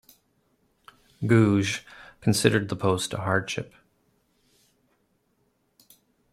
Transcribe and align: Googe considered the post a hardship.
Googe 1.27 1.85
considered 2.21 2.69
the 2.69 2.75
post 2.75 3.13
a 3.13 3.17
hardship. 3.17 3.75